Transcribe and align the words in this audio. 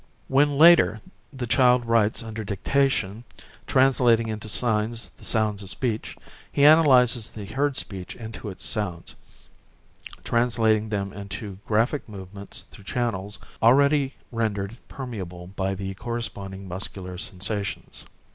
When 0.29 0.57
later 0.57 0.99
the 1.31 1.45
child 1.45 1.85
writes 1.85 2.23
under 2.23 2.43
dictation, 2.43 3.23
translating 3.67 4.29
into 4.29 4.49
signs 4.49 5.09
the 5.09 5.23
sounds 5.23 5.61
of 5.61 5.69
speech, 5.69 6.17
he 6.51 6.63
analyses 6.63 7.29
the 7.29 7.45
heard 7.45 7.77
speech 7.77 8.15
into 8.15 8.49
its 8.49 8.65
sounds, 8.65 9.15
translating 10.23 10.89
them 10.89 11.13
into 11.13 11.59
graphic 11.67 12.09
move 12.09 12.33
ments 12.33 12.63
through 12.63 12.85
channels 12.85 13.37
already 13.61 14.15
rendered 14.31 14.75
permeable 14.87 15.45
by 15.55 15.75
the 15.75 15.93
corresponding 15.93 16.67
muscular 16.67 17.19
sensations. 17.19 18.03